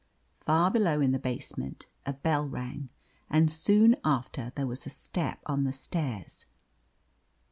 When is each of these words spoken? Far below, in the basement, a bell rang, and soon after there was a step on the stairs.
Far 0.39 0.71
below, 0.71 0.99
in 0.99 1.11
the 1.11 1.19
basement, 1.19 1.85
a 2.07 2.13
bell 2.13 2.49
rang, 2.49 2.89
and 3.29 3.51
soon 3.51 3.95
after 4.03 4.51
there 4.55 4.65
was 4.65 4.87
a 4.87 4.89
step 4.89 5.39
on 5.45 5.63
the 5.63 5.71
stairs. 5.71 6.47